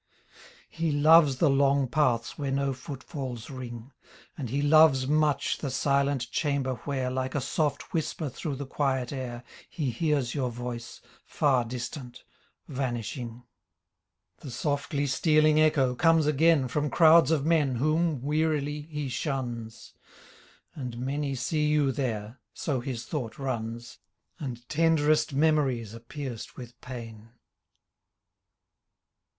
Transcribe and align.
He 0.71 0.91
loves 0.91 1.35
the 1.35 1.47
long 1.51 1.87
paths 1.87 2.35
where 2.35 2.49
no 2.49 2.73
footfalls 2.73 3.51
ring. 3.51 3.91
And 4.35 4.49
he 4.49 4.63
loves 4.63 5.05
much 5.07 5.59
the 5.59 5.69
silent 5.69 6.31
chamber 6.31 6.73
where 6.85 7.11
Like 7.11 7.35
a 7.35 7.39
soft 7.39 7.93
whisper 7.93 8.27
through 8.27 8.55
the 8.55 8.65
quiet 8.65 9.13
air 9.13 9.43
He 9.69 9.91
hears 9.91 10.33
your 10.33 10.49
voice, 10.49 11.01
far 11.23 11.63
distant, 11.65 12.23
vanishing. 12.67 13.27
19 13.27 13.33
Maidens, 13.35 13.45
II 13.45 14.39
The 14.39 14.51
softly 14.51 15.05
stealing 15.05 15.59
echo 15.61 15.93
comes 15.93 16.25
again 16.25 16.67
From 16.67 16.89
crowds 16.89 17.29
of 17.29 17.45
men 17.45 17.75
whom, 17.75 18.23
wearily, 18.23 18.81
he 18.81 19.07
shuns; 19.07 19.93
And 20.73 20.97
many 20.97 21.35
see 21.35 21.67
you 21.67 21.91
there— 21.91 22.39
so 22.55 22.79
his 22.79 23.05
thought 23.05 23.37
runs 23.37 23.99
And 24.39 24.67
tenderest 24.67 25.31
memories 25.35 25.93
are 25.93 25.99
pierced 25.99 26.57
with 26.57 26.81
pain. 26.81 27.33